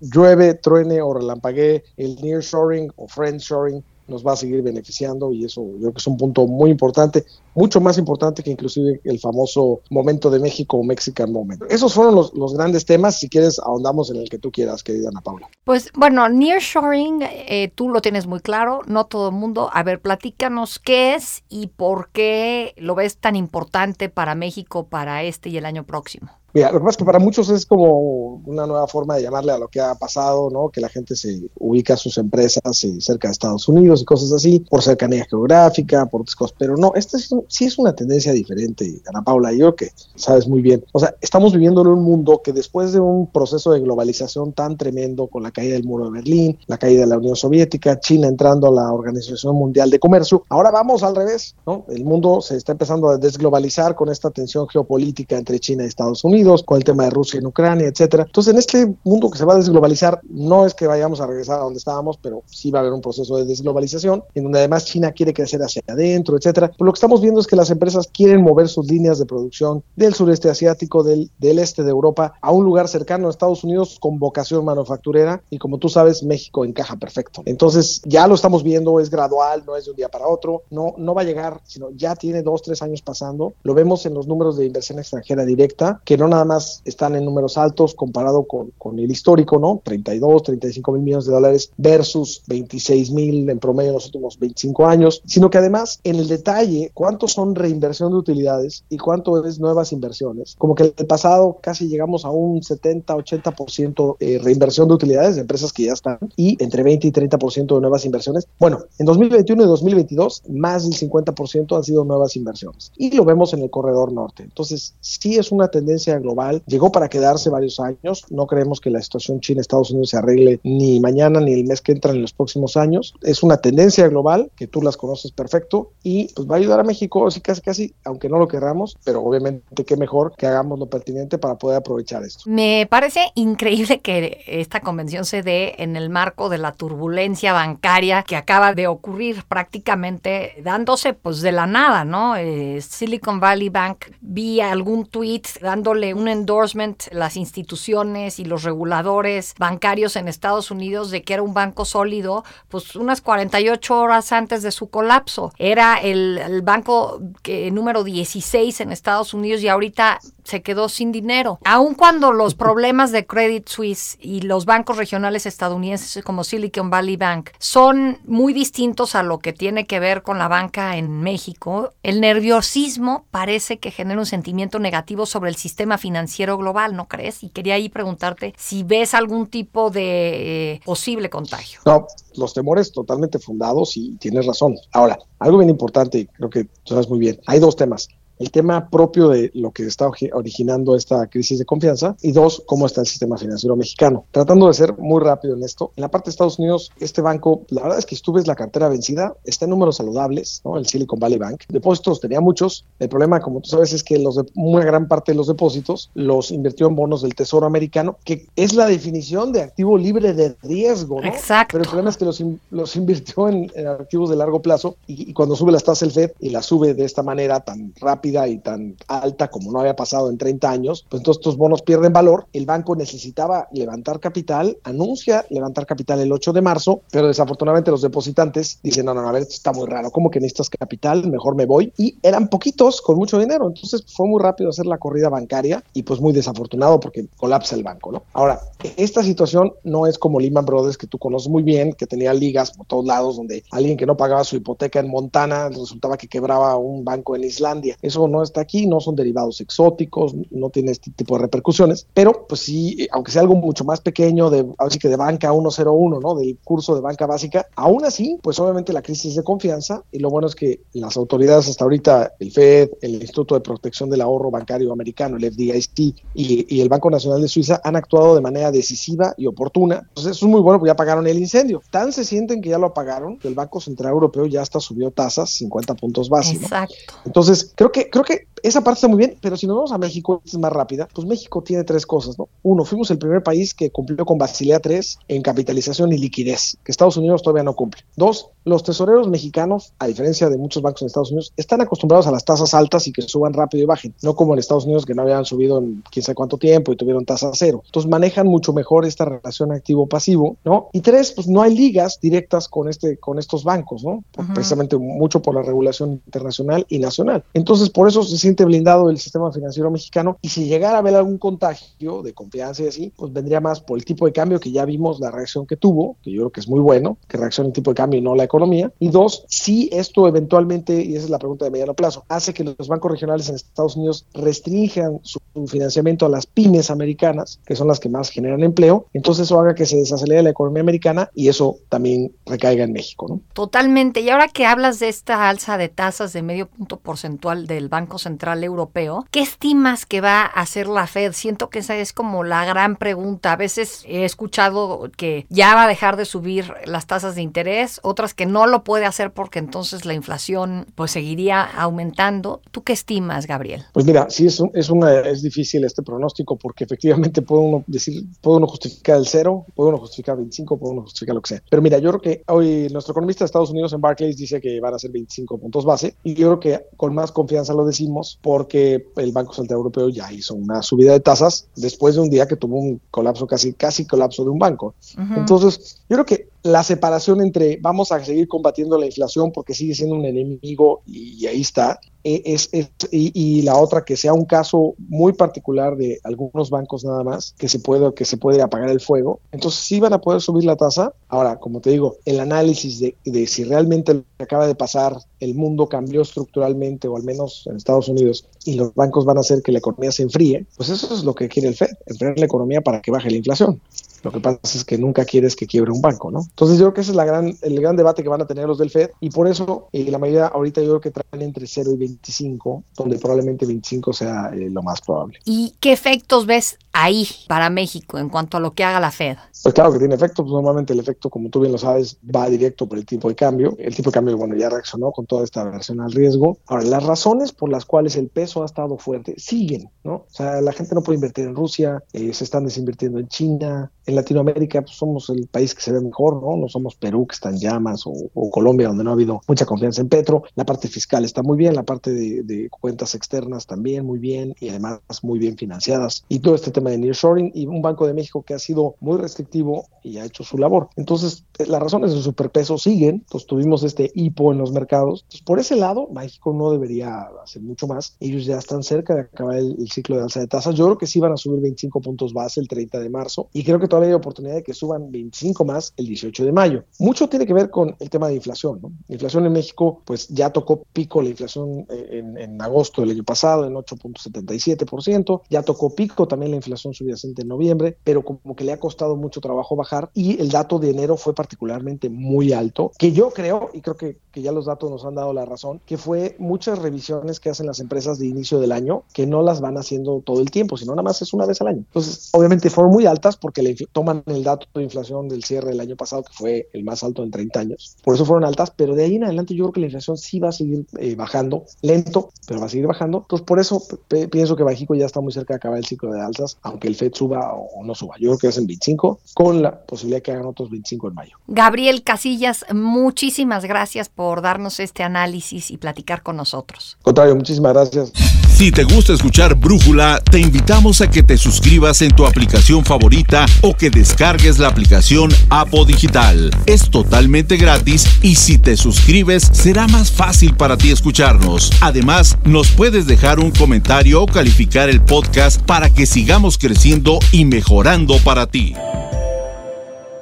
llueve, 0.00 0.54
truene 0.54 1.00
o 1.02 1.14
relampaguee, 1.14 1.84
el 1.96 2.16
nearshoring 2.22 2.90
o 2.96 3.08
friendshoring 3.08 3.82
nos 4.08 4.24
va 4.24 4.32
a 4.32 4.36
seguir 4.36 4.62
beneficiando 4.62 5.32
y 5.32 5.44
eso 5.44 5.62
yo 5.62 5.78
creo 5.78 5.92
que 5.92 5.98
es 5.98 6.06
un 6.06 6.16
punto 6.16 6.46
muy 6.46 6.70
importante, 6.70 7.24
mucho 7.56 7.80
más 7.80 7.98
importante 7.98 8.42
que 8.42 8.50
inclusive 8.50 9.00
el 9.04 9.18
famoso 9.18 9.80
momento 9.90 10.30
de 10.30 10.38
México 10.38 10.76
o 10.76 10.84
Mexican 10.84 11.32
Moment. 11.32 11.62
Esos 11.68 11.94
fueron 11.94 12.14
los, 12.14 12.32
los 12.34 12.54
grandes 12.54 12.84
temas, 12.84 13.18
si 13.18 13.28
quieres 13.28 13.58
ahondamos 13.58 14.10
en 14.10 14.16
el 14.16 14.28
que 14.28 14.38
tú 14.38 14.52
quieras, 14.52 14.82
querida 14.82 15.08
Ana 15.08 15.22
Paula. 15.22 15.48
Pues 15.64 15.90
bueno, 15.94 16.28
nearshoring, 16.28 17.22
eh, 17.22 17.72
tú 17.74 17.88
lo 17.88 18.00
tienes 18.00 18.26
muy 18.26 18.40
claro, 18.40 18.82
no 18.86 19.06
todo 19.06 19.30
el 19.30 19.34
mundo. 19.34 19.70
A 19.72 19.82
ver, 19.82 20.00
platícanos 20.00 20.78
qué 20.78 21.14
es 21.14 21.42
y 21.48 21.68
por 21.68 22.10
qué 22.10 22.74
lo 22.76 22.94
ves 22.94 23.16
tan 23.16 23.34
importante 23.34 24.08
para 24.08 24.34
México 24.34 24.86
para 24.86 25.22
este 25.22 25.48
y 25.48 25.56
el 25.56 25.64
año 25.64 25.84
próximo. 25.84 26.30
Mira, 26.56 26.72
lo 26.72 26.78
que 26.78 26.84
pasa 26.84 26.90
es 26.92 26.96
que 26.96 27.04
para 27.04 27.18
muchos 27.18 27.50
es 27.50 27.66
como 27.66 28.36
una 28.46 28.66
nueva 28.66 28.86
forma 28.86 29.16
de 29.16 29.22
llamarle 29.22 29.52
a 29.52 29.58
lo 29.58 29.68
que 29.68 29.78
ha 29.78 29.94
pasado, 29.94 30.48
¿no? 30.48 30.70
Que 30.70 30.80
la 30.80 30.88
gente 30.88 31.14
se 31.14 31.50
ubica 31.58 31.98
sus 31.98 32.16
empresas 32.16 32.82
eh, 32.82 32.98
cerca 32.98 33.28
de 33.28 33.32
Estados 33.32 33.68
Unidos 33.68 34.00
y 34.00 34.06
cosas 34.06 34.32
así, 34.32 34.60
por 34.60 34.80
cercanía 34.80 35.26
geográfica, 35.28 36.06
por 36.06 36.22
otras 36.22 36.34
cosas. 36.34 36.56
Pero 36.58 36.78
no, 36.78 36.92
esta 36.94 37.18
sí 37.48 37.64
es 37.64 37.78
una 37.78 37.94
tendencia 37.94 38.32
diferente, 38.32 39.00
Ana 39.06 39.22
Paula, 39.22 39.52
yo 39.52 39.74
que 39.74 39.90
sabes 40.14 40.48
muy 40.48 40.62
bien. 40.62 40.84
O 40.92 40.98
sea, 40.98 41.14
estamos 41.20 41.52
viviendo 41.52 41.80
en 41.82 41.88
un 41.88 42.02
mundo 42.02 42.40
que 42.42 42.52
después 42.52 42.92
de 42.92 43.00
un 43.00 43.30
proceso 43.30 43.72
de 43.72 43.80
globalización 43.80 44.52
tan 44.52 44.76
tremendo 44.76 45.26
con 45.26 45.42
la 45.42 45.50
caída 45.50 45.74
del 45.74 45.84
muro 45.84 46.06
de 46.06 46.10
Berlín, 46.12 46.58
la 46.66 46.78
caída 46.78 47.00
de 47.00 47.06
la 47.06 47.18
Unión 47.18 47.36
Soviética, 47.36 47.98
China 48.00 48.28
entrando 48.28 48.68
a 48.68 48.70
la 48.70 48.92
Organización 48.92 49.56
Mundial 49.56 49.90
de 49.90 49.98
Comercio, 49.98 50.44
ahora 50.48 50.70
vamos 50.70 51.02
al 51.02 51.16
revés, 51.16 51.54
¿no? 51.66 51.84
El 51.88 52.04
mundo 52.04 52.40
se 52.40 52.56
está 52.56 52.72
empezando 52.72 53.08
a 53.08 53.18
desglobalizar 53.18 53.94
con 53.94 54.08
esta 54.08 54.30
tensión 54.30 54.68
geopolítica 54.68 55.36
entre 55.36 55.58
China 55.60 55.84
y 55.84 55.86
Estados 55.86 56.24
Unidos 56.24 56.62
con 56.62 56.78
el 56.78 56.84
tema 56.84 57.04
de 57.04 57.10
Rusia 57.10 57.38
en 57.38 57.46
Ucrania, 57.46 57.88
etcétera. 57.88 58.24
Entonces, 58.24 58.52
en 58.52 58.58
este 58.58 58.94
mundo 59.04 59.30
que 59.30 59.38
se 59.38 59.44
va 59.44 59.54
a 59.54 59.56
desglobalizar, 59.56 60.20
no 60.28 60.66
es 60.66 60.74
que 60.74 60.86
vayamos 60.86 61.20
a 61.20 61.26
regresar 61.26 61.60
a 61.60 61.64
donde 61.64 61.78
estábamos, 61.78 62.18
pero 62.18 62.42
sí 62.46 62.70
va 62.70 62.78
a 62.78 62.82
haber 62.82 62.92
un 62.92 63.00
proceso 63.00 63.36
de 63.36 63.44
desglobalización, 63.44 64.24
en 64.34 64.44
donde 64.44 64.58
además 64.58 64.84
China 64.84 65.12
quiere 65.12 65.32
crecer 65.32 65.62
hacia 65.62 65.82
adentro, 65.86 66.36
etcétera. 66.36 66.68
Pero 66.68 66.86
lo 66.86 66.92
que 66.92 66.96
estamos 66.96 67.20
viendo 67.20 67.35
es 67.40 67.46
que 67.46 67.56
las 67.56 67.70
empresas 67.70 68.08
quieren 68.12 68.42
mover 68.42 68.68
sus 68.68 68.86
líneas 68.90 69.18
de 69.18 69.26
producción 69.26 69.82
del 69.96 70.14
sureste 70.14 70.48
asiático, 70.50 71.02
del, 71.02 71.30
del 71.38 71.58
este 71.58 71.82
de 71.82 71.90
Europa, 71.90 72.34
a 72.40 72.52
un 72.52 72.64
lugar 72.64 72.88
cercano 72.88 73.26
a 73.26 73.30
Estados 73.30 73.64
Unidos 73.64 73.98
con 74.00 74.18
vocación 74.18 74.64
manufacturera, 74.64 75.42
y 75.50 75.58
como 75.58 75.78
tú 75.78 75.88
sabes, 75.88 76.22
México 76.22 76.64
encaja 76.64 76.96
perfecto. 76.96 77.42
Entonces, 77.44 78.02
ya 78.04 78.26
lo 78.26 78.34
estamos 78.34 78.62
viendo, 78.62 79.00
es 79.00 79.10
gradual, 79.10 79.64
no 79.66 79.76
es 79.76 79.84
de 79.84 79.92
un 79.92 79.96
día 79.96 80.08
para 80.08 80.28
otro, 80.28 80.62
no, 80.70 80.94
no 80.98 81.14
va 81.14 81.22
a 81.22 81.24
llegar, 81.24 81.60
sino 81.64 81.90
ya 81.90 82.14
tiene 82.14 82.42
dos, 82.42 82.62
tres 82.62 82.82
años 82.82 83.02
pasando. 83.02 83.54
Lo 83.62 83.74
vemos 83.74 84.06
en 84.06 84.14
los 84.14 84.26
números 84.26 84.56
de 84.56 84.66
inversión 84.66 84.98
extranjera 84.98 85.44
directa, 85.44 86.00
que 86.04 86.16
no 86.16 86.28
nada 86.28 86.44
más 86.44 86.82
están 86.84 87.16
en 87.16 87.24
números 87.24 87.58
altos 87.58 87.94
comparado 87.94 88.44
con, 88.44 88.72
con 88.78 88.98
el 88.98 89.10
histórico, 89.10 89.58
¿no? 89.58 89.80
32, 89.84 90.42
35 90.42 90.92
mil 90.92 91.02
millones 91.02 91.26
de 91.26 91.32
dólares 91.32 91.70
versus 91.76 92.42
26 92.46 93.10
mil 93.10 93.48
en 93.48 93.58
promedio 93.58 93.90
en 93.90 93.94
los 93.94 94.06
últimos 94.06 94.38
25 94.38 94.86
años, 94.86 95.22
sino 95.24 95.50
que 95.50 95.58
además 95.58 96.00
en 96.04 96.16
el 96.16 96.28
detalle, 96.28 96.90
cuántos 97.26 97.32
son 97.32 97.54
reinversión 97.54 98.12
de 98.12 98.18
utilidades 98.18 98.84
y 98.88 98.98
cuánto 98.98 99.44
es 99.44 99.58
nuevas 99.58 99.92
inversiones. 99.92 100.54
Como 100.58 100.74
que 100.74 100.84
en 100.84 100.94
el 100.96 101.06
pasado 101.06 101.58
casi 101.60 101.88
llegamos 101.88 102.24
a 102.24 102.30
un 102.30 102.62
70, 102.62 103.16
80% 103.16 104.16
eh, 104.20 104.38
reinversión 104.42 104.88
de 104.88 104.94
utilidades 104.94 105.34
de 105.34 105.40
empresas 105.40 105.72
que 105.72 105.84
ya 105.84 105.92
están 105.92 106.18
y 106.36 106.62
entre 106.62 106.82
20 106.82 107.08
y 107.08 107.12
30% 107.12 107.74
de 107.74 107.80
nuevas 107.80 108.04
inversiones. 108.04 108.46
Bueno, 108.58 108.84
en 108.98 109.06
2021 109.06 109.64
y 109.64 109.66
2022 109.66 110.42
más 110.50 110.84
del 110.84 110.94
50% 111.10 111.76
han 111.76 111.84
sido 111.84 112.04
nuevas 112.04 112.36
inversiones 112.36 112.92
y 112.96 113.10
lo 113.16 113.24
vemos 113.24 113.52
en 113.52 113.62
el 113.62 113.70
corredor 113.70 114.12
norte. 114.12 114.44
Entonces, 114.44 114.94
sí 115.00 115.36
es 115.36 115.50
una 115.50 115.68
tendencia 115.68 116.18
global, 116.18 116.62
llegó 116.66 116.92
para 116.92 117.08
quedarse 117.08 117.50
varios 117.50 117.80
años, 117.80 118.24
no 118.30 118.46
creemos 118.46 118.80
que 118.80 118.90
la 118.90 119.02
situación 119.02 119.40
China-Estados 119.40 119.90
Unidos 119.90 120.10
se 120.10 120.18
arregle 120.18 120.60
ni 120.62 121.00
mañana 121.00 121.40
ni 121.40 121.54
el 121.54 121.64
mes 121.64 121.80
que 121.80 121.92
entra 121.92 122.12
en 122.12 122.22
los 122.22 122.32
próximos 122.32 122.76
años, 122.76 123.14
es 123.22 123.42
una 123.42 123.56
tendencia 123.56 124.06
global 124.08 124.50
que 124.56 124.66
tú 124.66 124.80
las 124.82 124.96
conoces 124.96 125.32
perfecto 125.32 125.90
y 126.02 126.32
pues 126.34 126.48
va 126.48 126.54
a 126.54 126.58
ayudar 126.58 126.80
a 126.80 126.84
México 126.84 127.05
así 127.26 127.40
casi 127.40 127.60
casi, 127.60 127.94
aunque 128.04 128.28
no 128.28 128.38
lo 128.38 128.48
querramos, 128.48 128.96
pero 129.04 129.22
obviamente 129.22 129.84
qué 129.84 129.96
mejor 129.96 130.34
que 130.36 130.46
hagamos 130.46 130.78
lo 130.78 130.86
pertinente 130.86 131.38
para 131.38 131.56
poder 131.56 131.78
aprovechar 131.78 132.22
esto. 132.22 132.42
Me 132.46 132.86
parece 132.90 133.30
increíble 133.34 134.00
que 134.00 134.42
esta 134.46 134.80
convención 134.80 135.24
se 135.24 135.42
dé 135.42 135.76
en 135.78 135.96
el 135.96 136.10
marco 136.10 136.48
de 136.48 136.58
la 136.58 136.72
turbulencia 136.72 137.52
bancaria 137.52 138.22
que 138.22 138.36
acaba 138.36 138.74
de 138.74 138.86
ocurrir 138.86 139.44
prácticamente 139.44 140.54
dándose 140.62 141.14
pues 141.14 141.40
de 141.40 141.52
la 141.52 141.66
nada, 141.66 142.04
¿no? 142.04 142.36
Eh, 142.36 142.80
Silicon 142.80 143.40
Valley 143.40 143.68
Bank, 143.68 144.06
vi 144.20 144.60
algún 144.60 145.06
tweet 145.06 145.42
dándole 145.60 146.14
un 146.14 146.28
endorsement 146.28 147.02
las 147.12 147.36
instituciones 147.36 148.38
y 148.38 148.44
los 148.44 148.62
reguladores 148.62 149.54
bancarios 149.58 150.16
en 150.16 150.28
Estados 150.28 150.70
Unidos 150.70 151.10
de 151.10 151.22
que 151.22 151.34
era 151.34 151.42
un 151.42 151.54
banco 151.54 151.84
sólido, 151.84 152.44
pues 152.68 152.96
unas 152.96 153.20
48 153.20 153.98
horas 153.98 154.32
antes 154.32 154.62
de 154.62 154.70
su 154.70 154.88
colapso. 154.88 155.52
Era 155.58 155.96
el, 155.96 156.38
el 156.38 156.62
banco 156.62 156.95
que, 157.42 157.70
número 157.70 158.04
16 158.04 158.80
en 158.80 158.92
Estados 158.92 159.34
Unidos 159.34 159.62
y 159.62 159.68
ahorita 159.68 160.20
se 160.44 160.62
quedó 160.62 160.88
sin 160.88 161.12
dinero. 161.12 161.58
Aun 161.64 161.94
cuando 161.94 162.32
los 162.32 162.54
problemas 162.66 163.12
de 163.12 163.26
Credit 163.26 163.68
Suisse 163.68 164.18
y 164.20 164.42
los 164.42 164.64
bancos 164.64 164.96
regionales 164.96 165.46
estadounidenses 165.46 166.24
como 166.24 166.44
Silicon 166.44 166.90
Valley 166.90 167.16
Bank 167.16 167.50
son 167.58 168.18
muy 168.24 168.52
distintos 168.52 169.14
a 169.14 169.22
lo 169.22 169.38
que 169.38 169.52
tiene 169.52 169.86
que 169.86 170.00
ver 170.00 170.22
con 170.22 170.38
la 170.38 170.48
banca 170.48 170.96
en 170.96 171.20
México, 171.20 171.92
el 172.02 172.20
nerviosismo 172.20 173.26
parece 173.30 173.78
que 173.78 173.90
genera 173.90 174.20
un 174.20 174.26
sentimiento 174.26 174.78
negativo 174.78 175.26
sobre 175.26 175.50
el 175.50 175.56
sistema 175.56 175.98
financiero 175.98 176.56
global, 176.56 176.96
¿no 176.96 177.08
crees? 177.08 177.42
Y 177.42 177.50
quería 177.50 177.74
ahí 177.74 177.88
preguntarte 177.88 178.54
si 178.56 178.82
ves 178.82 179.14
algún 179.14 179.46
tipo 179.46 179.90
de 179.90 180.74
eh, 180.74 180.80
posible 180.84 181.30
contagio. 181.30 181.80
No, 181.84 182.06
los 182.36 182.54
temores 182.54 182.92
totalmente 182.92 183.38
fundados 183.38 183.96
y 183.96 184.16
tienes 184.16 184.46
razón. 184.46 184.76
Ahora, 184.92 185.18
algo 185.38 185.58
bien 185.58 185.70
importante, 185.70 186.28
creo 186.32 186.50
que 186.50 186.64
tú 186.64 186.94
sabes 186.94 187.08
muy 187.08 187.18
bien, 187.18 187.38
hay 187.46 187.58
dos 187.60 187.76
temas 187.76 188.08
el 188.38 188.50
tema 188.50 188.88
propio 188.88 189.28
de 189.28 189.50
lo 189.54 189.70
que 189.70 189.84
está 189.84 190.08
originando 190.32 190.96
esta 190.96 191.26
crisis 191.26 191.58
de 191.58 191.64
confianza 191.64 192.16
y 192.22 192.32
dos, 192.32 192.62
cómo 192.66 192.86
está 192.86 193.00
el 193.00 193.06
sistema 193.06 193.36
financiero 193.36 193.76
mexicano. 193.76 194.24
Tratando 194.30 194.68
de 194.68 194.74
ser 194.74 194.96
muy 194.98 195.22
rápido 195.22 195.54
en 195.54 195.62
esto, 195.62 195.92
en 195.96 196.02
la 196.02 196.10
parte 196.10 196.26
de 196.26 196.30
Estados 196.32 196.58
Unidos, 196.58 196.90
este 197.00 197.22
banco, 197.22 197.62
la 197.68 197.82
verdad 197.82 197.98
es 197.98 198.06
que 198.06 198.16
si 198.16 198.22
tú 198.22 198.32
ves 198.32 198.46
la 198.46 198.54
cartera 198.54 198.88
vencida, 198.88 199.34
está 199.44 199.64
en 199.64 199.70
números 199.70 199.96
saludables, 199.96 200.60
¿no? 200.64 200.76
El 200.76 200.86
Silicon 200.86 201.18
Valley 201.18 201.38
Bank. 201.38 201.62
Depósitos 201.68 202.20
tenía 202.20 202.40
muchos. 202.40 202.84
El 202.98 203.08
problema, 203.08 203.40
como 203.40 203.60
tú 203.60 203.70
sabes, 203.70 203.92
es 203.92 204.02
que 204.02 204.18
los 204.18 204.36
de, 204.36 204.44
una 204.54 204.84
gran 204.84 205.08
parte 205.08 205.32
de 205.32 205.36
los 205.36 205.46
depósitos 205.46 206.10
los 206.14 206.50
invirtió 206.50 206.86
en 206.88 206.96
bonos 206.96 207.22
del 207.22 207.34
Tesoro 207.34 207.66
americano, 207.66 208.18
que 208.24 208.46
es 208.56 208.74
la 208.74 208.86
definición 208.86 209.52
de 209.52 209.62
activo 209.62 209.96
libre 209.96 210.34
de 210.34 210.56
riesgo, 210.62 211.20
¿no? 211.20 211.28
Exacto. 211.28 211.72
Pero 211.72 211.84
el 211.84 211.88
problema 211.88 212.10
es 212.10 212.16
que 212.16 212.24
los, 212.24 212.42
los 212.70 212.96
invirtió 212.96 213.48
en, 213.48 213.70
activos 213.86 214.30
de 214.30 214.36
largo 214.36 214.60
plazo 214.60 214.96
y, 215.06 215.30
y 215.30 215.32
cuando 215.32 215.56
sube 215.56 215.72
las 215.72 215.84
tasas 215.84 216.02
el 216.02 216.12
FED 216.12 216.32
y 216.40 216.50
la 216.50 216.62
sube 216.62 216.94
de 216.94 217.04
esta 217.04 217.22
manera 217.22 217.60
tan 217.60 217.92
rápida, 218.00 218.25
y 218.26 218.58
tan 218.58 218.96
alta 219.08 219.48
como 219.48 219.70
no 219.70 219.80
había 219.80 219.96
pasado 219.96 220.28
en 220.30 220.38
30 220.38 220.70
años, 220.70 221.06
pues 221.08 221.20
entonces 221.20 221.40
estos 221.40 221.56
bonos 221.56 221.82
pierden 221.82 222.12
valor. 222.12 222.46
El 222.52 222.66
banco 222.66 222.96
necesitaba 222.96 223.68
levantar 223.72 224.20
capital, 224.20 224.76
anuncia 224.84 225.44
levantar 225.50 225.86
capital 225.86 226.20
el 226.20 226.32
8 226.32 226.52
de 226.52 226.62
marzo, 226.62 227.00
pero 227.10 227.28
desafortunadamente 227.28 227.90
los 227.90 228.02
depositantes 228.02 228.80
dicen, 228.82 229.06
no, 229.06 229.14
no, 229.14 229.28
a 229.28 229.32
ver, 229.32 229.42
esto 229.42 229.54
está 229.54 229.72
muy 229.72 229.86
raro, 229.86 230.10
¿cómo 230.10 230.30
que 230.30 230.40
necesitas 230.40 230.70
capital? 230.70 231.28
Mejor 231.28 231.54
me 231.54 231.66
voy. 231.66 231.92
Y 231.96 232.16
eran 232.22 232.48
poquitos 232.48 233.00
con 233.00 233.16
mucho 233.16 233.38
dinero, 233.38 233.68
entonces 233.68 234.04
fue 234.06 234.26
muy 234.26 234.42
rápido 234.42 234.70
hacer 234.70 234.86
la 234.86 234.98
corrida 234.98 235.28
bancaria 235.28 235.82
y 235.92 236.02
pues 236.02 236.20
muy 236.20 236.32
desafortunado 236.32 237.00
porque 237.00 237.26
colapsa 237.36 237.76
el 237.76 237.82
banco, 237.82 238.12
¿no? 238.12 238.22
Ahora, 238.32 238.60
esta 238.96 239.22
situación 239.22 239.72
no 239.84 240.06
es 240.06 240.18
como 240.18 240.40
Lehman 240.40 240.64
Brothers, 240.64 240.98
que 240.98 241.06
tú 241.06 241.18
conoces 241.18 241.48
muy 241.48 241.62
bien, 241.62 241.92
que 241.92 242.06
tenía 242.06 242.34
ligas 242.34 242.72
por 242.72 242.86
todos 242.86 243.04
lados, 243.04 243.36
donde 243.36 243.64
alguien 243.70 243.96
que 243.96 244.06
no 244.06 244.16
pagaba 244.16 244.44
su 244.44 244.56
hipoteca 244.56 245.00
en 245.00 245.08
Montana 245.08 245.68
resultaba 245.68 246.16
que 246.16 246.28
quebraba 246.28 246.76
un 246.76 247.04
banco 247.04 247.36
en 247.36 247.44
Islandia. 247.44 247.96
Eso 248.16 248.28
no 248.28 248.42
está 248.42 248.62
aquí, 248.62 248.86
no 248.86 248.98
son 248.98 249.14
derivados 249.14 249.60
exóticos, 249.60 250.34
no 250.50 250.70
tiene 250.70 250.92
este 250.92 251.10
tipo 251.10 251.36
de 251.36 251.42
repercusiones, 251.42 252.06
pero 252.14 252.46
pues 252.48 252.62
sí, 252.62 253.06
aunque 253.12 253.30
sea 253.30 253.42
algo 253.42 253.56
mucho 253.56 253.84
más 253.84 254.00
pequeño, 254.00 254.48
de, 254.48 254.66
así 254.78 254.98
que 254.98 255.08
de 255.08 255.16
banca 255.16 255.52
101, 255.52 256.18
¿no? 256.18 256.34
Del 256.34 256.56
curso 256.64 256.94
de 256.94 257.02
banca 257.02 257.26
básica, 257.26 257.66
aún 257.76 258.06
así, 258.06 258.38
pues 258.42 258.58
obviamente 258.58 258.94
la 258.94 259.02
crisis 259.02 259.36
de 259.36 259.44
confianza 259.44 260.02
y 260.10 260.18
lo 260.18 260.30
bueno 260.30 260.46
es 260.46 260.54
que 260.54 260.80
las 260.94 261.18
autoridades 261.18 261.68
hasta 261.68 261.84
ahorita, 261.84 262.32
el 262.40 262.52
FED, 262.52 262.92
el 263.02 263.16
Instituto 263.16 263.54
de 263.54 263.60
Protección 263.60 264.08
del 264.08 264.22
Ahorro 264.22 264.50
Bancario 264.50 264.90
Americano, 264.90 265.36
el 265.36 265.52
FDIC 265.52 265.98
y, 266.34 266.74
y 266.74 266.80
el 266.80 266.88
Banco 266.88 267.10
Nacional 267.10 267.42
de 267.42 267.48
Suiza 267.48 267.82
han 267.84 267.96
actuado 267.96 268.34
de 268.34 268.40
manera 268.40 268.70
decisiva 268.70 269.34
y 269.36 269.46
oportuna. 269.46 270.06
Entonces 270.08 270.38
eso 270.38 270.46
es 270.46 270.50
muy 270.50 270.62
bueno 270.62 270.78
porque 270.78 270.90
ya 270.90 270.96
pagaron 270.96 271.26
el 271.26 271.38
incendio. 271.38 271.82
Tan 271.90 272.12
se 272.12 272.24
sienten 272.24 272.62
que 272.62 272.70
ya 272.70 272.78
lo 272.78 272.86
apagaron 272.86 273.38
que 273.38 273.48
el 273.48 273.54
Banco 273.54 273.78
Central 273.78 274.12
Europeo 274.12 274.46
ya 274.46 274.62
hasta 274.62 274.80
subió 274.80 275.10
tasas 275.10 275.50
50 275.50 275.94
puntos 275.96 276.30
básicos. 276.30 276.64
Exacto. 276.64 276.94
Entonces, 277.26 277.72
creo 277.74 277.92
que, 277.92 278.05
creo 278.10 278.24
que 278.24 278.48
esa 278.66 278.82
parte 278.82 278.98
está 278.98 279.08
muy 279.08 279.18
bien, 279.18 279.36
pero 279.40 279.56
si 279.56 279.66
nos 279.66 279.76
vamos 279.76 279.92
a 279.92 279.98
México, 279.98 280.42
es 280.44 280.58
más 280.58 280.72
rápida, 280.72 281.08
pues 281.14 281.26
México 281.26 281.62
tiene 281.62 281.84
tres 281.84 282.04
cosas, 282.06 282.38
¿no? 282.38 282.48
Uno, 282.62 282.84
fuimos 282.84 283.10
el 283.10 283.18
primer 283.18 283.42
país 283.42 283.74
que 283.74 283.90
cumplió 283.90 284.24
con 284.24 284.38
Basilea 284.38 284.80
3 284.80 285.18
en 285.28 285.42
capitalización 285.42 286.12
y 286.12 286.18
liquidez, 286.18 286.76
que 286.82 286.92
Estados 286.92 287.16
Unidos 287.16 287.42
todavía 287.42 287.62
no 287.62 287.74
cumple. 287.74 288.02
Dos, 288.16 288.50
los 288.64 288.82
tesoreros 288.82 289.28
mexicanos, 289.28 289.92
a 289.98 290.06
diferencia 290.06 290.48
de 290.48 290.58
muchos 290.58 290.82
bancos 290.82 291.02
en 291.02 291.06
Estados 291.06 291.30
Unidos, 291.30 291.52
están 291.56 291.80
acostumbrados 291.80 292.26
a 292.26 292.32
las 292.32 292.44
tasas 292.44 292.74
altas 292.74 293.06
y 293.06 293.12
que 293.12 293.22
suban 293.22 293.52
rápido 293.52 293.84
y 293.84 293.86
bajen, 293.86 294.14
no 294.22 294.34
como 294.34 294.54
en 294.54 294.58
Estados 294.58 294.84
Unidos 294.84 295.06
que 295.06 295.14
no 295.14 295.22
habían 295.22 295.44
subido 295.44 295.78
en 295.78 296.02
quién 296.10 296.24
sabe 296.24 296.34
cuánto 296.34 296.58
tiempo 296.58 296.92
y 296.92 296.96
tuvieron 296.96 297.24
tasa 297.24 297.50
cero. 297.54 297.82
Entonces 297.86 298.10
manejan 298.10 298.46
mucho 298.46 298.72
mejor 298.72 299.04
esta 299.04 299.24
relación 299.24 299.72
activo-pasivo, 299.72 300.56
¿no? 300.64 300.88
Y 300.92 301.00
tres, 301.00 301.32
pues 301.32 301.46
no 301.46 301.62
hay 301.62 301.76
ligas 301.76 302.18
directas 302.20 302.68
con, 302.68 302.88
este, 302.88 303.18
con 303.18 303.38
estos 303.38 303.62
bancos, 303.62 304.02
¿no? 304.02 304.24
Por, 304.32 304.46
Precisamente 304.54 304.96
mucho 304.96 305.42
por 305.42 305.54
la 305.54 305.62
regulación 305.62 306.22
internacional 306.26 306.86
y 306.88 306.98
nacional. 306.98 307.44
Entonces, 307.54 307.90
por 307.90 308.08
eso 308.08 308.22
se 308.22 308.38
siente 308.38 308.55
blindado 308.64 309.10
el 309.10 309.18
sistema 309.18 309.52
financiero 309.52 309.90
mexicano 309.90 310.38
y 310.42 310.48
si 310.48 310.66
llegara 310.66 310.96
a 310.96 310.98
haber 310.98 311.14
algún 311.14 311.38
contagio 311.38 312.22
de 312.22 312.32
confianza 312.32 312.82
y 312.82 312.88
así, 312.88 313.12
pues 313.16 313.32
vendría 313.32 313.60
más 313.60 313.80
por 313.80 313.98
el 313.98 314.04
tipo 314.04 314.26
de 314.26 314.32
cambio 314.32 314.60
que 314.60 314.70
ya 314.70 314.84
vimos 314.84 315.20
la 315.20 315.30
reacción 315.30 315.66
que 315.66 315.76
tuvo, 315.76 316.16
que 316.22 316.30
yo 316.30 316.42
creo 316.42 316.50
que 316.50 316.60
es 316.60 316.68
muy 316.68 316.80
bueno, 316.80 317.18
que 317.28 317.36
reaccione 317.36 317.68
el 317.68 317.72
tipo 317.72 317.90
de 317.90 317.96
cambio 317.96 318.18
y 318.18 318.22
no 318.22 318.34
la 318.34 318.44
economía. 318.44 318.92
Y 318.98 319.08
dos, 319.08 319.44
si 319.48 319.88
esto 319.92 320.28
eventualmente, 320.28 321.02
y 321.02 321.16
esa 321.16 321.24
es 321.24 321.30
la 321.30 321.38
pregunta 321.38 321.64
de 321.64 321.70
mediano 321.70 321.94
plazo, 321.94 322.24
hace 322.28 322.54
que 322.54 322.64
los 322.64 322.88
bancos 322.88 323.10
regionales 323.10 323.48
en 323.48 323.56
Estados 323.56 323.96
Unidos 323.96 324.26
restrinjan 324.34 325.20
su 325.22 325.40
financiamiento 325.66 326.26
a 326.26 326.28
las 326.28 326.46
pymes 326.46 326.90
americanas, 326.90 327.60
que 327.66 327.76
son 327.76 327.88
las 327.88 328.00
que 328.00 328.08
más 328.08 328.30
generan 328.30 328.62
empleo, 328.62 329.06
entonces 329.12 329.46
eso 329.46 329.60
haga 329.60 329.74
que 329.74 329.86
se 329.86 329.96
desacelere 329.96 330.42
la 330.42 330.50
economía 330.50 330.82
americana 330.82 331.30
y 331.34 331.48
eso 331.48 331.78
también 331.88 332.32
recaiga 332.44 332.84
en 332.84 332.92
México, 332.92 333.26
¿no? 333.28 333.40
Totalmente. 333.52 334.20
Y 334.20 334.30
ahora 334.30 334.48
que 334.48 334.66
hablas 334.66 334.98
de 334.98 335.08
esta 335.08 335.48
alza 335.48 335.78
de 335.78 335.88
tasas 335.88 336.32
de 336.32 336.42
medio 336.42 336.66
punto 336.66 336.98
porcentual 336.98 337.66
del 337.66 337.88
Banco 337.88 338.18
Central 338.18 338.35
Europeo, 338.64 339.24
¿qué 339.30 339.40
estimas 339.40 340.06
que 340.06 340.20
va 340.20 340.42
a 340.42 340.60
hacer 340.60 340.86
la 340.86 341.06
Fed? 341.06 341.32
Siento 341.32 341.70
que 341.70 341.80
esa 341.80 341.96
es 341.96 342.12
como 342.12 342.44
la 342.44 342.64
gran 342.64 342.96
pregunta. 342.96 343.52
A 343.52 343.56
veces 343.56 344.04
he 344.06 344.24
escuchado 344.24 345.10
que 345.16 345.46
ya 345.48 345.74
va 345.74 345.84
a 345.84 345.88
dejar 345.88 346.16
de 346.16 346.24
subir 346.24 346.72
las 346.84 347.06
tasas 347.06 347.34
de 347.34 347.42
interés, 347.42 348.00
otras 348.02 348.34
que 348.34 348.46
no 348.46 348.66
lo 348.66 348.84
puede 348.84 349.06
hacer 349.06 349.32
porque 349.32 349.58
entonces 349.58 350.04
la 350.04 350.14
inflación 350.14 350.86
pues 350.94 351.10
seguiría 351.10 351.62
aumentando. 351.62 352.60
¿Tú 352.70 352.82
qué 352.82 352.92
estimas, 352.92 353.46
Gabriel? 353.46 353.84
Pues 353.92 354.06
mira, 354.06 354.26
sí 354.30 354.46
es, 354.46 354.62
es, 354.74 354.90
una, 354.90 355.20
es 355.20 355.42
difícil 355.42 355.84
este 355.84 356.02
pronóstico 356.02 356.56
porque 356.56 356.84
efectivamente 356.84 357.42
puede 357.42 357.62
uno 357.62 357.84
decir, 357.86 358.24
puede 358.40 358.58
uno 358.58 358.66
justificar 358.66 359.16
el 359.16 359.26
cero, 359.26 359.66
puede 359.74 359.90
uno 359.90 359.98
justificar 359.98 360.36
25, 360.36 360.78
puede 360.78 360.92
uno 360.92 361.02
justificar 361.02 361.34
lo 361.34 361.42
que 361.42 361.48
sea. 361.48 361.62
Pero 361.68 361.82
mira, 361.82 361.98
yo 361.98 362.10
creo 362.10 362.20
que 362.20 362.42
hoy 362.48 362.88
nuestro 362.90 363.12
economista 363.12 363.44
de 363.44 363.46
Estados 363.46 363.70
Unidos 363.70 363.92
en 363.92 364.00
Barclays 364.00 364.36
dice 364.36 364.60
que 364.60 364.80
van 364.80 364.94
a 364.94 364.98
ser 364.98 365.10
25 365.10 365.58
puntos 365.58 365.84
base 365.84 366.16
y 366.22 366.34
yo 366.34 366.48
creo 366.48 366.60
que 366.60 366.86
con 366.96 367.14
más 367.14 367.32
confianza 367.32 367.74
lo 367.74 367.84
decimos 367.84 368.25
porque 368.42 369.06
el 369.16 369.32
Banco 369.32 369.52
Central 369.54 369.78
Europeo 369.78 370.08
ya 370.08 370.32
hizo 370.32 370.54
una 370.54 370.82
subida 370.82 371.12
de 371.12 371.20
tasas 371.20 371.68
después 371.76 372.14
de 372.14 372.22
un 372.22 372.30
día 372.30 372.46
que 372.46 372.56
tuvo 372.56 372.78
un 372.78 373.00
colapso 373.10 373.46
casi 373.46 373.72
casi 373.72 374.06
colapso 374.06 374.44
de 374.44 374.50
un 374.50 374.58
banco. 374.58 374.94
Uh 375.16 375.20
-huh. 375.20 375.38
Entonces, 375.38 376.00
yo 376.08 376.16
creo 376.16 376.26
que 376.26 376.48
la 376.66 376.82
separación 376.82 377.40
entre 377.40 377.78
vamos 377.80 378.12
a 378.12 378.22
seguir 378.24 378.48
combatiendo 378.48 378.98
la 378.98 379.06
inflación 379.06 379.52
porque 379.52 379.72
sigue 379.72 379.94
siendo 379.94 380.16
un 380.16 380.24
enemigo 380.24 381.02
y, 381.06 381.46
ahí 381.46 381.60
está, 381.60 382.00
es, 382.24 382.68
es, 382.72 382.90
y, 383.12 383.30
y, 383.34 383.62
la 383.62 383.76
otra 383.76 384.04
que 384.04 384.16
sea 384.16 384.32
un 384.32 384.44
caso 384.46 384.94
muy 384.98 385.32
particular 385.32 385.96
de 385.96 386.18
algunos 386.24 386.70
bancos 386.70 387.04
nada 387.04 387.22
más 387.22 387.54
que 387.56 387.68
se 387.68 387.78
puede 387.78 388.12
que 388.14 388.24
se 388.24 388.36
puede 388.36 388.60
apagar 388.60 388.90
el 388.90 389.00
fuego 389.00 389.40
entonces 389.52 389.80
sí 389.80 390.00
van 390.00 390.12
a 390.12 390.20
poder 390.20 390.40
subir 390.40 390.64
la 390.64 390.76
tasa. 390.76 391.14
Ahora 391.28 391.56
como 391.58 391.80
te 391.80 391.90
digo 391.90 392.16
el 392.24 392.40
análisis 392.40 392.98
de, 392.98 393.16
de 393.24 393.46
si 393.46 393.64
realmente 393.64 394.14
lo 394.14 394.24
que 394.36 394.44
acaba 394.44 394.66
de 394.66 394.74
pasar 394.74 395.16
el 395.38 395.54
mundo 395.54 395.88
cambió 395.88 396.22
estructuralmente 396.22 397.06
o 397.06 397.16
al 397.16 397.22
menos 397.22 397.66
en 397.66 397.76
Estados 397.76 398.08
Unidos 398.08 398.48
y 398.66 398.74
los 398.74 398.94
bancos 398.94 399.24
van 399.24 399.38
a 399.38 399.40
hacer 399.40 399.62
que 399.62 399.72
la 399.72 399.78
economía 399.78 400.12
se 400.12 400.22
enfríe 400.22 400.66
pues 400.76 400.88
eso 400.88 401.14
es 401.14 401.24
lo 401.24 401.34
que 401.34 401.48
quiere 401.48 401.68
el 401.68 401.74
Fed 401.74 401.90
enfriar 402.06 402.38
la 402.38 402.46
economía 402.46 402.80
para 402.80 403.00
que 403.00 403.10
baje 403.10 403.30
la 403.30 403.36
inflación 403.36 403.80
lo 404.26 404.32
que 404.32 404.40
pasa 404.40 404.58
es 404.64 404.84
que 404.84 404.98
nunca 404.98 405.24
quieres 405.24 405.54
que 405.54 405.68
quiebre 405.68 405.92
un 405.92 406.00
banco, 406.00 406.32
¿no? 406.32 406.40
Entonces 406.40 406.78
yo 406.78 406.86
creo 406.86 406.94
que 406.94 407.00
ese 407.02 407.12
es 407.12 407.16
la 407.16 407.24
gran, 407.24 407.56
el 407.62 407.80
gran 407.80 407.94
debate 407.94 408.24
que 408.24 408.28
van 408.28 408.42
a 408.42 408.46
tener 408.46 408.66
los 408.66 408.76
del 408.76 408.90
FED 408.90 409.10
y 409.20 409.30
por 409.30 409.46
eso 409.46 409.88
eh, 409.92 410.10
la 410.10 410.18
mayoría 410.18 410.46
ahorita 410.46 410.80
yo 410.80 410.88
creo 410.88 411.00
que 411.00 411.10
traen 411.12 411.42
entre 411.42 411.64
0 411.64 411.92
y 411.92 411.96
25, 411.96 412.82
donde 412.96 413.18
probablemente 413.18 413.66
25 413.66 414.12
sea 414.12 414.50
eh, 414.52 414.68
lo 414.68 414.82
más 414.82 415.00
probable. 415.00 415.38
¿Y 415.44 415.74
qué 415.78 415.92
efectos 415.92 416.44
ves 416.44 416.76
ahí 416.92 417.28
para 417.46 417.70
México 417.70 418.18
en 418.18 418.28
cuanto 418.28 418.56
a 418.56 418.60
lo 418.60 418.74
que 418.74 418.82
haga 418.82 418.98
la 418.98 419.12
Fed? 419.12 419.36
Pues 419.62 419.74
claro 419.74 419.92
que 419.92 419.98
tiene 419.98 420.14
efecto, 420.14 420.42
pues 420.42 420.52
normalmente 420.52 420.92
el 420.92 421.00
efecto, 421.00 421.28
como 421.28 421.48
tú 421.48 421.60
bien 421.60 421.72
lo 421.72 421.78
sabes, 421.78 422.18
va 422.24 422.48
directo 422.48 422.88
por 422.88 422.98
el 422.98 423.04
tipo 423.04 423.28
de 423.28 423.34
cambio. 423.34 423.76
El 423.78 423.94
tipo 423.94 424.10
de 424.10 424.14
cambio, 424.14 424.36
bueno, 424.36 424.54
ya 424.54 424.68
reaccionó 424.68 425.10
con 425.10 425.26
toda 425.26 425.42
esta 425.44 425.64
versión 425.64 426.00
al 426.00 426.12
riesgo. 426.12 426.58
Ahora, 426.66 426.84
las 426.84 427.02
razones 427.02 427.52
por 427.52 427.70
las 427.70 427.84
cuales 427.84 428.16
el 428.16 428.28
peso 428.28 428.55
ha 428.62 428.66
estado 428.66 428.98
fuerte 428.98 429.34
siguen, 429.36 429.90
¿no? 430.04 430.14
O 430.14 430.26
sea, 430.28 430.60
la 430.60 430.72
gente 430.72 430.94
no 430.94 431.02
puede 431.02 431.16
invertir 431.16 431.46
en 431.46 431.54
Rusia, 431.54 432.02
eh, 432.12 432.32
se 432.32 432.44
están 432.44 432.64
desinvirtiendo 432.64 433.18
en 433.18 433.28
China, 433.28 433.90
en 434.06 434.14
Latinoamérica 434.14 434.82
pues, 434.82 434.96
somos 434.96 435.28
el 435.30 435.46
país 435.48 435.74
que 435.74 435.82
se 435.82 435.92
ve 435.92 436.00
mejor, 436.00 436.40
¿no? 436.42 436.56
No 436.56 436.68
somos 436.68 436.94
Perú, 436.94 437.26
que 437.26 437.34
está 437.34 437.50
en 437.50 437.58
llamas, 437.58 438.02
o, 438.06 438.50
Colombia, 438.50 438.88
donde 438.88 439.04
no 439.04 439.10
ha 439.10 439.14
habido 439.14 439.40
mucha 439.48 439.66
confianza 439.66 440.00
en 440.00 440.08
Petro. 440.08 440.44
La 440.54 440.64
parte 440.64 440.88
fiscal 440.88 441.24
está 441.24 441.42
muy 441.42 441.58
bien, 441.58 441.74
la 441.74 441.82
parte 441.82 442.12
de, 442.12 442.68
cuentas 442.70 443.14
externas 443.14 443.66
también 443.66 444.04
muy 444.04 444.18
bien, 444.18 444.54
y 444.60 444.68
además 444.68 445.00
muy 445.22 445.38
bien 445.38 445.56
financiadas. 445.56 446.24
Y 446.28 446.38
todo 446.38 446.54
este 446.54 446.70
tema 446.70 446.90
de 446.90 446.98
nearshoring 446.98 447.52
y 447.54 447.66
un 447.66 447.82
Banco 447.82 448.06
de 448.06 448.14
México 448.14 448.42
que 448.42 448.54
ha 448.54 448.58
sido 448.58 448.96
muy 449.00 449.18
restrictivo 449.18 449.86
y 450.02 450.18
ha 450.18 450.24
hecho 450.24 450.44
su 450.44 450.58
labor. 450.58 450.88
Entonces, 450.96 451.44
las 451.58 451.82
razones 451.82 452.14
de 452.14 452.20
superpeso 452.20 452.78
siguen, 452.78 453.24
pues 453.30 453.46
tuvimos 453.46 453.82
este 453.82 454.10
hipo 454.14 454.52
en 454.52 454.58
los 454.58 454.72
mercados. 454.72 455.22
Entonces, 455.22 455.42
por 455.42 455.58
ese 455.58 455.76
lado, 455.76 456.08
México 456.12 456.52
no 456.52 456.70
debería 456.70 457.28
hacer 457.42 457.62
mucho 457.62 457.86
más. 457.86 458.16
Ellos 458.20 458.45
ya 458.46 458.58
están 458.58 458.82
cerca 458.82 459.14
de 459.14 459.20
acabar 459.22 459.56
el, 459.56 459.76
el 459.78 459.90
ciclo 459.90 460.16
de 460.16 460.22
alza 460.22 460.40
de 460.40 460.46
tasas. 460.46 460.74
Yo 460.74 460.84
creo 460.86 460.98
que 460.98 461.06
sí 461.06 461.20
van 461.20 461.32
a 461.32 461.36
subir 461.36 461.60
25 461.60 462.00
puntos 462.00 462.32
base 462.32 462.60
el 462.60 462.68
30 462.68 463.00
de 463.00 463.10
marzo, 463.10 463.48
y 463.52 463.64
creo 463.64 463.78
que 463.78 463.88
todavía 463.88 464.10
hay 464.10 464.14
oportunidad 464.14 464.54
de 464.54 464.62
que 464.62 464.74
suban 464.74 465.10
25 465.10 465.64
más 465.64 465.92
el 465.96 466.06
18 466.06 466.44
de 466.44 466.52
mayo. 466.52 466.84
Mucho 466.98 467.28
tiene 467.28 467.46
que 467.46 467.54
ver 467.54 467.70
con 467.70 467.96
el 467.98 468.10
tema 468.10 468.28
de 468.28 468.34
inflación. 468.34 468.80
¿no? 468.82 468.92
La 469.08 469.14
inflación 469.14 469.46
en 469.46 469.52
México, 469.52 470.02
pues 470.04 470.28
ya 470.28 470.50
tocó 470.50 470.84
pico 470.92 471.22
la 471.22 471.28
inflación 471.28 471.86
en, 471.88 472.38
en 472.38 472.62
agosto 472.62 473.02
del 473.02 473.10
año 473.10 473.24
pasado 473.24 473.66
en 473.66 473.74
8.77%, 473.74 475.42
ya 475.50 475.62
tocó 475.62 475.94
pico 475.94 476.28
también 476.28 476.50
la 476.50 476.56
inflación 476.56 476.94
subyacente 476.94 477.42
en 477.42 477.48
noviembre, 477.48 477.96
pero 478.04 478.24
como 478.24 478.54
que 478.54 478.64
le 478.64 478.72
ha 478.72 478.80
costado 478.80 479.16
mucho 479.16 479.40
trabajo 479.40 479.76
bajar 479.76 480.10
y 480.14 480.40
el 480.40 480.50
dato 480.50 480.78
de 480.78 480.90
enero 480.90 481.16
fue 481.16 481.34
particularmente 481.34 482.08
muy 482.08 482.52
alto, 482.52 482.92
que 482.98 483.12
yo 483.12 483.30
creo, 483.30 483.70
y 483.72 483.80
creo 483.80 483.96
que, 483.96 484.18
que 484.30 484.42
ya 484.42 484.52
los 484.52 484.66
datos 484.66 484.90
nos 484.90 485.04
han 485.04 485.14
dado 485.14 485.32
la 485.32 485.44
razón, 485.44 485.80
que 485.84 485.96
fue 485.96 486.36
muchas 486.38 486.78
revisiones 486.78 487.40
que 487.40 487.50
hacen 487.50 487.66
las 487.66 487.80
empresas 487.80 488.18
de 488.18 488.26
inicio 488.36 488.60
del 488.60 488.72
año, 488.72 489.04
que 489.12 489.26
no 489.26 489.42
las 489.42 489.60
van 489.60 489.76
haciendo 489.76 490.22
todo 490.24 490.40
el 490.40 490.50
tiempo, 490.50 490.76
sino 490.76 490.92
nada 490.92 491.02
más 491.02 491.22
es 491.22 491.32
una 491.32 491.46
vez 491.46 491.60
al 491.60 491.68
año. 491.68 491.78
Entonces, 491.78 492.30
obviamente 492.32 492.70
fueron 492.70 492.92
muy 492.92 493.06
altas 493.06 493.36
porque 493.36 493.62
le 493.62 493.74
toman 493.92 494.22
el 494.26 494.44
dato 494.44 494.66
de 494.74 494.84
inflación 494.84 495.28
del 495.28 495.44
cierre 495.44 495.70
del 495.70 495.80
año 495.80 495.96
pasado 495.96 496.22
que 496.22 496.32
fue 496.32 496.68
el 496.72 496.84
más 496.84 497.02
alto 497.02 497.22
en 497.22 497.30
30 497.30 497.60
años. 497.60 497.96
Por 498.02 498.14
eso 498.14 498.24
fueron 498.24 498.44
altas, 498.44 498.70
pero 498.70 498.94
de 498.94 499.04
ahí 499.04 499.16
en 499.16 499.24
adelante 499.24 499.54
yo 499.54 499.64
creo 499.64 499.72
que 499.72 499.80
la 499.80 499.86
inflación 499.86 500.16
sí 500.16 500.38
va 500.38 500.48
a 500.48 500.52
seguir 500.52 500.86
eh, 500.98 501.14
bajando, 501.14 501.64
lento, 501.82 502.30
pero 502.46 502.60
va 502.60 502.66
a 502.66 502.68
seguir 502.68 502.86
bajando. 502.86 503.18
Entonces, 503.18 503.46
por 503.46 503.58
eso 503.58 503.82
pienso 504.30 504.56
que 504.56 504.64
México 504.64 504.94
ya 504.94 505.06
está 505.06 505.20
muy 505.20 505.32
cerca 505.32 505.54
de 505.54 505.56
acabar 505.56 505.78
el 505.78 505.84
ciclo 505.84 506.12
de 506.12 506.20
alzas, 506.20 506.58
aunque 506.62 506.88
el 506.88 506.94
FED 506.94 507.14
suba 507.14 507.52
o, 507.52 507.84
no 507.84 507.94
suba. 507.94 508.16
Yo 508.18 508.30
creo 508.30 508.38
que 508.38 508.46
es 508.48 508.58
en 508.58 508.66
25, 508.66 509.20
con 509.34 509.62
la 509.62 509.78
posibilidad 509.80 510.22
que 510.22 510.32
hagan 510.32 510.46
otros 510.46 510.70
25 510.70 511.08
en 511.08 511.14
mayo. 511.14 511.36
Gabriel 511.46 512.02
Casillas, 512.02 512.64
muchísimas 512.72 513.64
gracias 513.64 514.08
por 514.08 514.42
darnos 514.42 514.80
este 514.80 515.02
análisis 515.02 515.70
y 515.70 515.76
platicar 515.76 516.22
con 516.22 516.36
nosotros. 516.36 516.98
Contrario, 517.02 517.36
muchísimas 517.36 517.72
gracias. 517.72 518.12
Si 518.56 518.72
te 518.72 518.84
gusta 518.84 519.12
escuchar 519.12 519.54
Brújula, 519.54 520.18
te 520.30 520.38
invitamos 520.38 521.02
a 521.02 521.10
que 521.10 521.22
te 521.22 521.36
suscribas 521.36 522.00
en 522.00 522.12
tu 522.12 522.24
aplicación 522.24 522.86
favorita 522.86 523.44
o 523.60 523.76
que 523.76 523.90
descargues 523.90 524.58
la 524.58 524.68
aplicación 524.68 525.30
Apo 525.50 525.84
Digital. 525.84 526.50
Es 526.64 526.88
totalmente 526.88 527.58
gratis 527.58 528.06
y 528.22 528.36
si 528.36 528.56
te 528.56 528.78
suscribes 528.78 529.50
será 529.52 529.86
más 529.88 530.10
fácil 530.10 530.54
para 530.54 530.78
ti 530.78 530.90
escucharnos. 530.90 531.70
Además, 531.82 532.38
nos 532.44 532.68
puedes 532.68 533.06
dejar 533.06 533.40
un 533.40 533.50
comentario 533.50 534.22
o 534.22 534.26
calificar 534.26 534.88
el 534.88 535.02
podcast 535.02 535.60
para 535.60 535.90
que 535.90 536.06
sigamos 536.06 536.56
creciendo 536.56 537.18
y 537.32 537.44
mejorando 537.44 538.16
para 538.20 538.46
ti. 538.46 538.74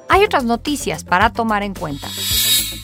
Hay 0.08 0.24
otras 0.24 0.42
noticias 0.44 1.04
para 1.04 1.32
tomar 1.32 1.62
en 1.62 1.74
cuenta. 1.74 2.08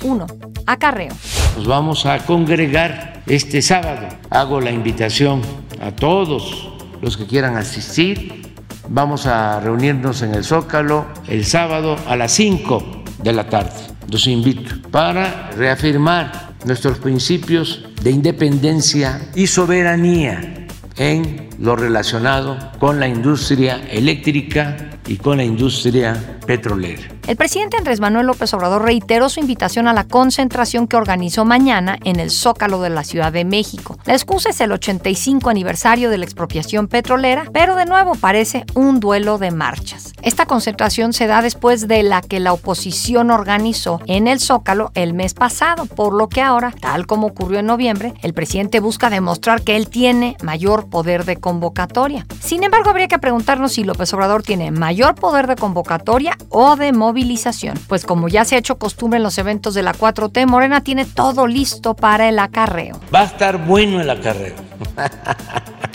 1. 0.03 0.27
Acarreo. 0.67 1.13
Nos 1.57 1.67
vamos 1.67 2.07
a 2.07 2.19
congregar 2.25 3.23
este 3.27 3.63
sábado. 3.63 4.09
Hago 4.31 4.61
la 4.61 4.71
invitación 4.71 5.43
a 5.81 5.93
todos 5.93 6.71
los 7.01 7.17
que 7.17 7.27
quieran 7.27 7.57
asistir. 7.57 8.55
Vamos 8.89 9.27
a 9.27 9.61
reunirnos 9.61 10.23
en 10.23 10.35
el 10.35 10.45
Zócalo 10.45 11.07
el 11.29 11.45
sábado 11.45 11.97
a 12.07 12.17
las 12.17 12.33
5 12.33 13.03
de 13.23 13.33
la 13.33 13.49
tarde. 13.49 13.79
Los 14.11 14.27
invito 14.27 14.75
para 14.91 15.51
reafirmar 15.57 16.51
nuestros 16.65 16.99
principios 16.99 17.85
de 18.03 18.11
independencia 18.11 19.31
y 19.35 19.47
soberanía 19.47 20.67
en 20.97 21.49
lo 21.59 21.77
relacionado 21.77 22.59
con 22.79 23.01
la 23.01 23.09
industria 23.09 23.81
eléctrica 23.91 24.91
y 25.07 25.17
con 25.17 25.39
la 25.39 25.45
industria 25.45 26.40
petrolera. 26.51 27.03
El 27.29 27.37
presidente 27.37 27.77
Andrés 27.77 28.01
Manuel 28.01 28.27
López 28.27 28.53
Obrador 28.55 28.83
reiteró 28.83 29.29
su 29.29 29.39
invitación 29.39 29.87
a 29.87 29.93
la 29.93 30.09
concentración 30.09 30.89
que 30.89 30.97
organizó 30.97 31.45
mañana 31.45 31.97
en 32.03 32.19
el 32.19 32.33
Zócalo 32.33 32.81
de 32.81 32.91
la 32.91 33.05
Ciudad 33.05 33.31
de 33.31 33.45
México. 33.45 33.97
La 34.05 34.15
excusa 34.15 34.51
es 34.51 34.61
el 34.61 34.73
85 34.73 35.49
aniversario 35.49 36.11
de 36.11 36.19
la 36.19 36.25
expropiación 36.25 36.89
petrolera, 36.89 37.45
pero 37.53 37.77
de 37.77 37.87
nuevo 37.87 38.17
parece 38.17 38.65
un 38.75 38.99
duelo 38.99 39.39
de 39.39 39.53
marchas. 39.53 40.13
Esta 40.23 40.47
concentración 40.47 41.13
se 41.13 41.29
da 41.29 41.41
después 41.41 41.87
de 41.87 42.03
la 42.03 42.21
que 42.21 42.41
la 42.41 42.53
oposición 42.53 43.31
organizó 43.31 44.01
en 44.07 44.27
el 44.27 44.41
Zócalo 44.41 44.91
el 44.95 45.15
mes 45.15 45.35
pasado, 45.35 45.87
por 45.87 46.13
lo 46.15 46.29
que 46.29 46.43
ahora, 46.43 46.73
tal 46.73 47.07
como 47.07 47.29
ocurrió 47.29 47.61
en 47.61 47.67
noviembre, 47.67 48.13
el 48.23 48.35
presidente 48.35 48.81
busca 48.81 49.09
demostrar 49.09 49.63
que 49.63 49.77
él 49.77 49.89
tiene 49.89 50.37
mayor 50.43 50.91
poder 50.91 51.25
de 51.25 51.37
convocatoria. 51.37 52.27
Sin 52.41 52.65
embargo, 52.65 52.91
habría 52.91 53.07
que 53.07 53.21
preguntarnos 53.21 53.75
si 53.75 53.85
López 53.85 54.13
Obrador 54.15 54.43
tiene 54.43 54.73
mayor 54.73 55.15
poder 55.15 55.47
de 55.47 55.55
convocatoria 55.55 56.37
o 56.49 56.77
de 56.77 56.93
movilización. 56.93 57.79
Pues 57.89 58.05
como 58.05 58.29
ya 58.29 58.45
se 58.45 58.55
ha 58.55 58.59
hecho 58.59 58.79
costumbre 58.79 59.19
en 59.19 59.23
los 59.23 59.39
eventos 59.39 59.75
de 59.75 59.83
la 59.83 59.93
4T, 59.93 60.47
Morena 60.47 60.83
tiene 60.83 61.05
todo 61.05 61.47
listo 61.47 61.95
para 61.95 62.29
el 62.29 62.39
acarreo. 62.39 63.01
Va 63.15 63.21
a 63.21 63.25
estar 63.25 63.65
bueno 63.67 64.01
el 64.01 64.11
acarreo. 64.11 64.55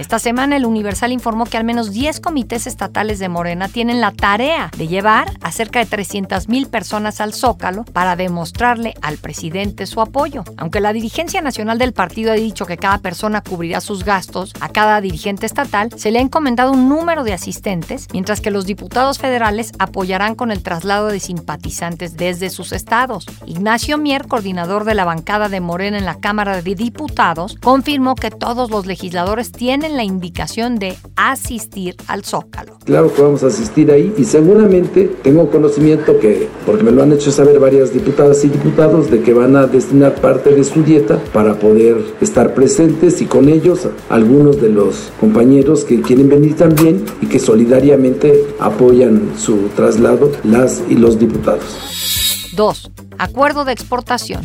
Esta 0.00 0.18
semana 0.18 0.56
el 0.56 0.64
Universal 0.64 1.12
informó 1.12 1.44
que 1.44 1.58
al 1.58 1.64
menos 1.64 1.92
10 1.92 2.20
comités 2.20 2.66
estatales 2.66 3.18
de 3.18 3.28
Morena 3.28 3.68
tienen 3.68 4.00
la 4.00 4.12
tarea 4.12 4.70
de 4.74 4.88
llevar 4.88 5.30
a 5.42 5.52
cerca 5.52 5.78
de 5.78 5.84
300 5.84 6.48
mil 6.48 6.68
personas 6.68 7.20
al 7.20 7.34
Zócalo 7.34 7.84
para 7.84 8.16
demostrarle 8.16 8.94
al 9.02 9.18
presidente 9.18 9.84
su 9.84 10.00
apoyo. 10.00 10.42
Aunque 10.56 10.80
la 10.80 10.94
dirigencia 10.94 11.42
nacional 11.42 11.76
del 11.76 11.92
partido 11.92 12.32
ha 12.32 12.36
dicho 12.36 12.64
que 12.64 12.78
cada 12.78 12.96
persona 12.96 13.42
cubrirá 13.42 13.82
sus 13.82 14.02
gastos 14.02 14.54
a 14.60 14.70
cada 14.70 15.02
dirigente 15.02 15.44
estatal, 15.44 15.90
se 15.94 16.10
le 16.10 16.18
ha 16.18 16.22
encomendado 16.22 16.72
un 16.72 16.88
número 16.88 17.22
de 17.22 17.34
asistentes, 17.34 18.06
mientras 18.14 18.40
que 18.40 18.50
los 18.50 18.64
diputados 18.64 19.18
federales 19.18 19.72
apoyarán 19.78 20.34
con 20.34 20.50
el 20.50 20.62
traslado 20.62 21.08
de 21.08 21.20
simpatizantes 21.20 22.16
desde 22.16 22.48
sus 22.48 22.72
estados. 22.72 23.26
Ignacio 23.44 23.98
Mier, 23.98 24.28
coordinador 24.28 24.84
de 24.84 24.94
la 24.94 25.04
bancada 25.04 25.50
de 25.50 25.60
Morena 25.60 25.98
en 25.98 26.06
la 26.06 26.20
Cámara 26.20 26.62
de 26.62 26.74
Diputados, 26.74 27.58
confirmó 27.60 28.14
que 28.14 28.30
todos 28.30 28.70
los 28.70 28.86
legisladores 28.86 29.52
tienen 29.52 29.89
la 29.96 30.04
indicación 30.04 30.78
de 30.78 30.96
asistir 31.16 31.96
al 32.06 32.24
Zócalo. 32.24 32.78
Claro 32.84 33.12
que 33.12 33.22
vamos 33.22 33.42
a 33.42 33.48
asistir 33.48 33.90
ahí 33.90 34.12
y 34.16 34.24
seguramente 34.24 35.10
tengo 35.22 35.50
conocimiento 35.50 36.18
que, 36.18 36.48
porque 36.66 36.82
me 36.82 36.90
lo 36.90 37.02
han 37.02 37.12
hecho 37.12 37.30
saber 37.30 37.58
varias 37.58 37.92
diputadas 37.92 38.44
y 38.44 38.48
diputados, 38.48 39.10
de 39.10 39.22
que 39.22 39.32
van 39.32 39.56
a 39.56 39.66
destinar 39.66 40.14
parte 40.16 40.50
de 40.50 40.64
su 40.64 40.82
dieta 40.82 41.18
para 41.32 41.58
poder 41.58 41.96
estar 42.20 42.54
presentes 42.54 43.20
y 43.20 43.26
con 43.26 43.48
ellos 43.48 43.88
algunos 44.08 44.60
de 44.60 44.70
los 44.70 45.12
compañeros 45.20 45.84
que 45.84 46.00
quieren 46.00 46.28
venir 46.28 46.56
también 46.56 47.04
y 47.20 47.26
que 47.26 47.38
solidariamente 47.38 48.46
apoyan 48.58 49.32
su 49.36 49.68
traslado, 49.76 50.32
las 50.44 50.82
y 50.88 50.94
los 50.94 51.18
diputados. 51.18 52.50
2. 52.56 52.90
Acuerdo 53.18 53.64
de 53.64 53.72
exportación. 53.72 54.42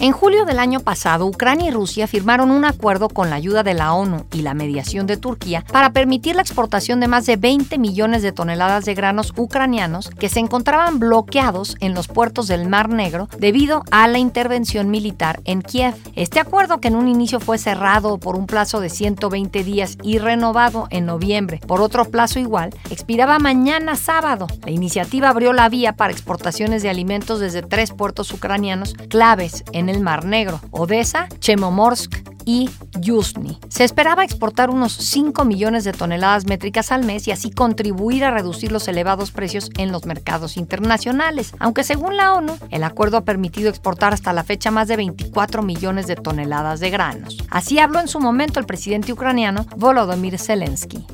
En 0.00 0.12
julio 0.12 0.44
del 0.44 0.60
año 0.60 0.78
pasado, 0.78 1.26
Ucrania 1.26 1.68
y 1.68 1.70
Rusia 1.72 2.06
firmaron 2.06 2.52
un 2.52 2.64
acuerdo 2.64 3.08
con 3.08 3.30
la 3.30 3.36
ayuda 3.36 3.64
de 3.64 3.74
la 3.74 3.94
ONU 3.94 4.26
y 4.32 4.42
la 4.42 4.54
mediación 4.54 5.08
de 5.08 5.16
Turquía 5.16 5.64
para 5.72 5.92
permitir 5.92 6.36
la 6.36 6.42
exportación 6.42 7.00
de 7.00 7.08
más 7.08 7.26
de 7.26 7.34
20 7.34 7.78
millones 7.78 8.22
de 8.22 8.30
toneladas 8.30 8.84
de 8.84 8.94
granos 8.94 9.32
ucranianos 9.36 10.10
que 10.10 10.28
se 10.28 10.38
encontraban 10.38 11.00
bloqueados 11.00 11.76
en 11.80 11.94
los 11.94 12.06
puertos 12.06 12.46
del 12.46 12.68
Mar 12.68 12.88
Negro 12.88 13.28
debido 13.38 13.82
a 13.90 14.06
la 14.06 14.18
intervención 14.18 14.88
militar 14.88 15.40
en 15.44 15.62
Kiev. 15.62 15.96
Este 16.14 16.38
acuerdo, 16.38 16.78
que 16.78 16.86
en 16.86 16.94
un 16.94 17.08
inicio 17.08 17.40
fue 17.40 17.58
cerrado 17.58 18.18
por 18.18 18.36
un 18.36 18.46
plazo 18.46 18.78
de 18.78 18.90
120 18.90 19.64
días 19.64 19.98
y 20.04 20.18
renovado 20.18 20.86
en 20.90 21.06
noviembre 21.06 21.60
por 21.66 21.80
otro 21.80 22.04
plazo 22.04 22.38
igual, 22.38 22.70
expiraba 22.90 23.40
mañana 23.40 23.96
sábado. 23.96 24.46
La 24.64 24.70
iniciativa 24.70 25.30
abrió 25.30 25.52
la 25.52 25.68
vía 25.68 25.94
para 25.94 26.12
exportaciones 26.12 26.84
de 26.84 26.88
alimentos 26.88 27.40
desde 27.40 27.62
tres 27.62 27.90
puertos 27.90 28.32
ucranianos 28.32 28.94
claves 29.08 29.64
en 29.72 29.87
el 29.88 30.00
Mar 30.00 30.24
Negro, 30.24 30.60
Odessa, 30.70 31.28
Chemomorsk 31.40 32.37
y 32.48 32.70
Yuzhny. 32.98 33.58
Se 33.68 33.84
esperaba 33.84 34.24
exportar 34.24 34.70
unos 34.70 34.94
5 34.94 35.44
millones 35.44 35.84
de 35.84 35.92
toneladas 35.92 36.46
métricas 36.46 36.90
al 36.92 37.04
mes 37.04 37.28
y 37.28 37.30
así 37.30 37.50
contribuir 37.50 38.24
a 38.24 38.30
reducir 38.30 38.72
los 38.72 38.88
elevados 38.88 39.32
precios 39.32 39.70
en 39.76 39.92
los 39.92 40.06
mercados 40.06 40.56
internacionales, 40.56 41.52
aunque 41.58 41.84
según 41.84 42.16
la 42.16 42.32
ONU, 42.32 42.56
el 42.70 42.84
acuerdo 42.84 43.18
ha 43.18 43.24
permitido 43.24 43.68
exportar 43.68 44.14
hasta 44.14 44.32
la 44.32 44.44
fecha 44.44 44.70
más 44.70 44.88
de 44.88 44.96
24 44.96 45.62
millones 45.62 46.06
de 46.06 46.16
toneladas 46.16 46.80
de 46.80 46.88
granos. 46.88 47.36
Así 47.50 47.80
habló 47.80 48.00
en 48.00 48.08
su 48.08 48.18
momento 48.18 48.58
el 48.60 48.64
presidente 48.64 49.12
ucraniano 49.12 49.66
Volodymyr 49.76 50.38
Zelensky. 50.38 51.04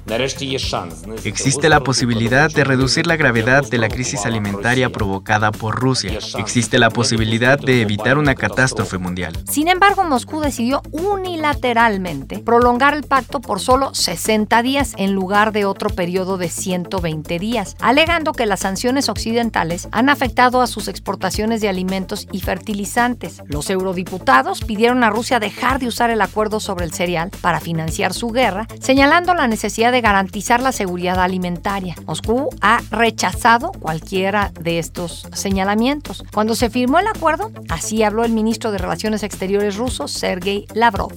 Existe 1.24 1.68
la 1.68 1.80
posibilidad 1.80 2.48
de 2.48 2.62
reducir 2.62 3.08
la 3.08 3.16
gravedad 3.16 3.68
de 3.68 3.78
la 3.78 3.88
crisis 3.88 4.24
alimentaria 4.24 4.90
provocada 4.90 5.50
por 5.50 5.74
Rusia. 5.80 6.16
Existe 6.38 6.78
la 6.78 6.90
posibilidad 6.90 7.58
de 7.58 7.82
evitar 7.82 8.18
una 8.18 8.36
catástrofe 8.36 8.98
mundial. 8.98 9.36
Sin 9.50 9.66
embargo, 9.66 10.04
Moscú 10.04 10.38
decidió 10.38 10.80
unilateralmente 11.24 12.38
prolongar 12.38 12.94
el 12.94 13.02
pacto 13.02 13.40
por 13.40 13.60
solo 13.60 13.94
60 13.94 14.62
días 14.62 14.92
en 14.98 15.14
lugar 15.14 15.52
de 15.52 15.64
otro 15.64 15.88
periodo 15.90 16.36
de 16.36 16.48
120 16.48 17.38
días, 17.38 17.76
alegando 17.80 18.32
que 18.32 18.46
las 18.46 18.60
sanciones 18.60 19.08
occidentales 19.08 19.88
han 19.90 20.08
afectado 20.08 20.60
a 20.60 20.66
sus 20.66 20.88
exportaciones 20.88 21.60
de 21.60 21.68
alimentos 21.68 22.28
y 22.30 22.40
fertilizantes. 22.40 23.42
Los 23.46 23.70
eurodiputados 23.70 24.60
pidieron 24.60 25.02
a 25.02 25.10
Rusia 25.10 25.40
dejar 25.40 25.78
de 25.78 25.88
usar 25.88 26.10
el 26.10 26.20
acuerdo 26.20 26.60
sobre 26.60 26.84
el 26.84 26.92
cereal 26.92 27.30
para 27.40 27.60
financiar 27.60 28.12
su 28.12 28.28
guerra, 28.28 28.66
señalando 28.80 29.34
la 29.34 29.48
necesidad 29.48 29.92
de 29.92 30.02
garantizar 30.02 30.60
la 30.60 30.72
seguridad 30.72 31.18
alimentaria. 31.20 31.94
Moscú 32.06 32.50
ha 32.60 32.80
rechazado 32.90 33.72
cualquiera 33.72 34.52
de 34.60 34.78
estos 34.78 35.26
señalamientos. 35.32 36.22
Cuando 36.32 36.54
se 36.54 36.70
firmó 36.70 36.98
el 36.98 37.06
acuerdo, 37.06 37.50
así 37.70 38.02
habló 38.02 38.24
el 38.24 38.32
ministro 38.32 38.72
de 38.72 38.78
Relaciones 38.78 39.22
Exteriores 39.22 39.76
ruso, 39.76 40.08
Sergei 40.08 40.66
Lavrov. 40.74 41.13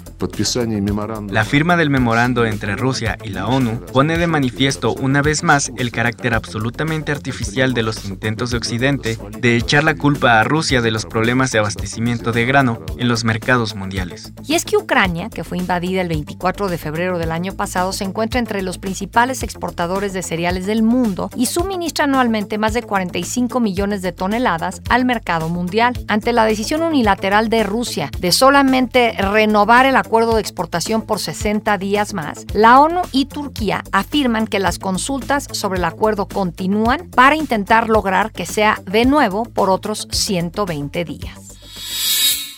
La 1.30 1.46
firma 1.46 1.78
del 1.78 1.90
memorando 1.90 2.46
entre 2.46 2.76
Rusia 2.76 3.18
y 3.24 3.30
la 3.30 3.48
ONU 3.48 3.82
pone 3.94 4.18
de 4.18 4.28
manifiesto 4.28 4.94
una 4.94 5.22
vez 5.22 5.44
más 5.44 5.72
el 5.78 5.92
carácter 5.92 6.34
absolutamente 6.34 7.12
artificial 7.12 7.74
de 7.74 7.84
los 7.84 8.06
intentos 8.06 8.52
de 8.52 8.58
Occidente 8.58 9.18
de 9.40 9.56
echar 9.56 9.84
la 9.84 9.96
culpa 9.96 10.40
a 10.40 10.44
Rusia 10.44 10.82
de 10.82 10.92
los 10.92 11.06
problemas 11.06 11.52
de 11.52 11.60
abastecimiento 11.60 12.32
de 12.32 12.46
grano 12.46 12.80
en 12.98 13.08
los 13.08 13.24
mercados 13.24 13.76
mundiales. 13.76 14.34
Y 14.48 14.56
es 14.56 14.66
que 14.66 14.78
Ucrania, 14.78 15.30
que 15.30 15.44
fue 15.44 15.58
invadida 15.58 16.02
el 16.02 16.08
24 16.08 16.68
de 16.68 16.78
febrero 16.78 17.20
del 17.20 17.32
año 17.32 17.54
pasado, 17.54 17.94
se 17.94 18.04
encuentra 18.04 18.40
entre 18.40 18.62
los 18.62 18.78
principales 18.78 19.44
exportadores 19.44 20.14
de 20.14 20.24
cereales 20.24 20.66
del 20.66 20.84
mundo 20.84 21.30
y 21.36 21.46
suministra 21.46 22.06
anualmente 22.06 22.58
más 22.58 22.74
de 22.74 22.84
45 22.84 23.60
millones 23.60 24.02
de 24.02 24.12
toneladas 24.12 24.82
al 24.90 25.06
mercado 25.06 25.50
mundial. 25.50 25.94
Ante 26.08 26.34
la 26.34 26.46
decisión 26.46 26.82
unilateral 26.82 27.50
de 27.50 27.64
Rusia 27.64 28.10
de 28.20 28.32
solamente 28.32 29.14
renovar 29.14 29.77
el 29.86 29.96
acuerdo 29.96 30.36
de 30.36 30.42
exportación 30.42 31.02
por 31.02 31.20
60 31.20 31.78
días 31.78 32.13
más, 32.13 32.46
la 32.54 32.80
ONU 32.80 33.02
y 33.12 33.26
Turquía 33.26 33.84
afirman 33.92 34.48
que 34.48 34.60
las 34.60 34.80
consultas 34.80 35.48
sobre 35.52 35.78
el 35.80 35.86
acuerdo 35.86 36.28
continúan 36.28 37.10
para 37.10 37.36
intentar 37.36 37.90
lograr 37.90 38.32
que 38.32 38.46
sea 38.46 38.82
de 38.86 39.06
nuevo 39.06 39.44
por 39.44 39.70
otros 39.70 40.08
120 40.12 41.06
días. 41.06 41.38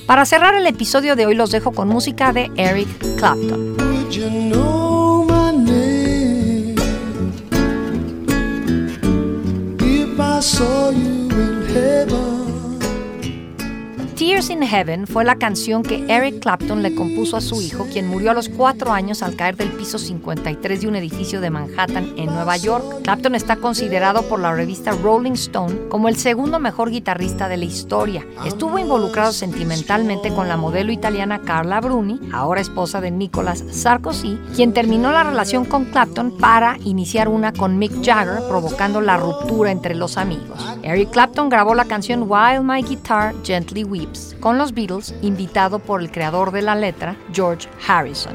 Para 0.06 0.26
cerrar 0.26 0.56
el 0.56 0.66
episodio 0.66 1.16
de 1.16 1.26
hoy 1.26 1.36
los 1.36 1.52
dejo 1.52 1.72
con 1.72 1.88
música 1.88 2.34
de 2.34 2.50
Eric 2.56 2.88
Clapton. 3.18 3.76
Tears 14.20 14.50
in 14.50 14.62
Heaven 14.62 15.08
fue 15.08 15.24
la 15.24 15.38
canción 15.38 15.82
que 15.82 16.04
Eric 16.10 16.42
Clapton 16.42 16.84
le 16.84 16.94
compuso 16.94 17.38
a 17.38 17.42
su 17.42 17.62
hijo, 17.62 17.88
quien 17.90 18.06
murió 18.06 18.32
a 18.32 18.34
los 18.34 18.50
cuatro 18.50 18.92
años 18.92 19.24
al 19.24 19.38
caer 19.38 19.56
del 19.56 19.72
piso 19.72 19.98
53 19.98 20.82
de 20.82 20.88
un 20.90 20.98
edificio 20.98 21.40
de 21.40 21.50
Manhattan 21.50 22.16
en 22.18 22.26
Nueva 22.26 22.58
York. 22.58 23.04
Clapton 23.04 23.34
está 23.36 23.56
considerado 23.56 24.24
por 24.24 24.42
la 24.42 24.52
revista 24.52 24.92
Rolling 24.92 25.32
Stone 25.32 25.88
como 25.88 26.10
el 26.10 26.18
segundo 26.18 26.60
mejor 26.60 26.92
guitarrista 26.92 27.48
de 27.48 27.56
la 27.56 27.64
historia. 27.64 28.26
Estuvo 28.46 28.78
involucrado 28.78 29.32
sentimentalmente 29.32 30.34
con 30.34 30.50
la 30.50 30.58
modelo 30.58 30.92
italiana 30.92 31.40
Carla 31.40 31.80
Bruni, 31.80 32.20
ahora 32.34 32.60
esposa 32.60 33.00
de 33.00 33.12
Nicolas 33.12 33.64
Sarkozy, 33.72 34.38
quien 34.54 34.74
terminó 34.74 35.14
la 35.14 35.24
relación 35.24 35.64
con 35.64 35.86
Clapton 35.86 36.38
para 36.38 36.78
iniciar 36.84 37.30
una 37.30 37.54
con 37.54 37.80
Mick 37.80 38.04
Jagger, 38.04 38.44
provocando 38.50 39.00
la 39.00 39.16
ruptura 39.16 39.72
entre 39.72 39.96
los 39.96 40.18
amigos. 40.18 40.60
Eric 40.84 41.12
Clapton 41.12 41.48
grabó 41.48 41.74
la 41.74 41.86
canción 41.86 42.24
While 42.30 42.64
My 42.64 42.82
Guitar 42.82 43.34
Gently 43.46 43.86
Weeps 43.86 44.09
con 44.40 44.58
los 44.58 44.74
Beatles, 44.74 45.14
invitado 45.22 45.80
por 45.80 46.02
el 46.02 46.12
creador 46.12 46.52
de 46.52 46.62
la 46.62 46.76
letra, 46.76 47.16
George 47.34 47.68
Harrison. 47.88 48.34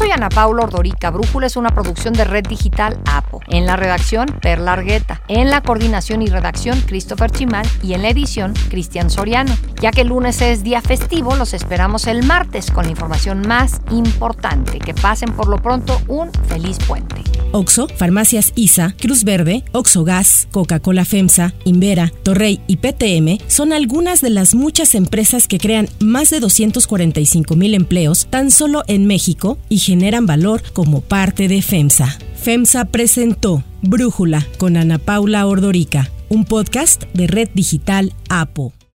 Soy 0.00 0.12
Ana 0.12 0.30
Paula 0.30 0.64
Ordorica. 0.64 1.10
Brújula 1.10 1.46
es 1.46 1.56
una 1.56 1.74
producción 1.74 2.14
de 2.14 2.24
Red 2.24 2.46
Digital 2.48 2.98
APO. 3.04 3.42
En 3.48 3.66
la 3.66 3.76
redacción, 3.76 4.28
Perla 4.40 4.72
Argueta. 4.72 5.20
En 5.28 5.50
la 5.50 5.60
coordinación 5.60 6.22
y 6.22 6.26
redacción, 6.28 6.80
Christopher 6.86 7.30
Chimal. 7.30 7.66
Y 7.82 7.92
en 7.92 8.00
la 8.00 8.08
edición, 8.08 8.54
Cristian 8.70 9.10
Soriano. 9.10 9.54
Ya 9.78 9.90
que 9.90 10.00
el 10.00 10.08
lunes 10.08 10.40
es 10.40 10.62
día 10.62 10.80
festivo, 10.80 11.36
los 11.36 11.52
esperamos 11.52 12.06
el 12.06 12.24
martes 12.24 12.70
con 12.70 12.84
la 12.84 12.92
información 12.92 13.46
más 13.46 13.82
importante. 13.90 14.78
Que 14.78 14.94
pasen 14.94 15.34
por 15.34 15.48
lo 15.48 15.58
pronto 15.58 16.00
un 16.08 16.32
feliz 16.48 16.78
puente. 16.88 17.22
Oxo, 17.52 17.88
Farmacias 17.88 18.52
ISA, 18.54 18.94
Cruz 18.98 19.24
Verde, 19.24 19.64
Oxo 19.72 20.04
Gas, 20.04 20.46
Coca-Cola 20.52 21.04
FEMSA, 21.04 21.52
Invera, 21.64 22.12
Torrey 22.22 22.60
y 22.68 22.76
PTM 22.76 23.44
son 23.48 23.72
algunas 23.72 24.20
de 24.20 24.30
las 24.30 24.54
muchas 24.54 24.94
empresas 24.94 25.48
que 25.48 25.58
crean 25.58 25.88
más 25.98 26.30
de 26.30 26.38
245 26.38 27.56
mil 27.56 27.74
empleos 27.74 28.28
tan 28.30 28.52
solo 28.52 28.84
en 28.86 29.06
México 29.06 29.58
y 29.68 29.78
generan 29.90 30.24
valor 30.24 30.62
como 30.72 31.00
parte 31.00 31.48
de 31.48 31.62
FEMSA. 31.62 32.16
FEMSA 32.36 32.84
presentó 32.84 33.64
Brújula 33.82 34.46
con 34.56 34.76
Ana 34.76 34.98
Paula 34.98 35.44
Ordorica, 35.48 36.08
un 36.28 36.44
podcast 36.44 37.02
de 37.12 37.26
Red 37.26 37.48
Digital 37.54 38.12
APO. 38.28 38.72